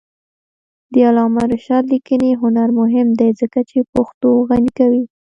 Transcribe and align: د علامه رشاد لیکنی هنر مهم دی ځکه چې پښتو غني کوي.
د 0.93 0.95
علامه 1.07 1.43
رشاد 1.53 1.83
لیکنی 1.93 2.31
هنر 2.41 2.69
مهم 2.79 3.07
دی 3.19 3.29
ځکه 3.41 3.59
چې 3.69 3.79
پښتو 3.91 4.29
غني 4.49 4.71
کوي. 4.79 5.03